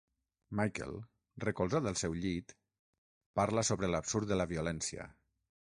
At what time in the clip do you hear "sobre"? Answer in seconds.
3.71-3.95